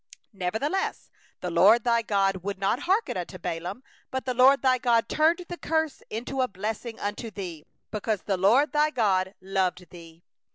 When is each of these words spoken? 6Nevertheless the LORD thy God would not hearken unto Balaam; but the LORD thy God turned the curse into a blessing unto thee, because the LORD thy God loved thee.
6Nevertheless 0.35 1.11
the 1.41 1.51
LORD 1.51 1.83
thy 1.83 2.01
God 2.01 2.37
would 2.37 2.57
not 2.57 2.79
hearken 2.89 3.15
unto 3.17 3.37
Balaam; 3.37 3.83
but 4.09 4.25
the 4.25 4.33
LORD 4.33 4.63
thy 4.63 4.79
God 4.79 5.07
turned 5.07 5.45
the 5.47 5.57
curse 5.59 6.01
into 6.09 6.41
a 6.41 6.47
blessing 6.47 6.99
unto 6.99 7.29
thee, 7.29 7.65
because 7.91 8.23
the 8.23 8.35
LORD 8.35 8.71
thy 8.71 8.89
God 8.89 9.35
loved 9.41 9.91
thee. 9.91 10.23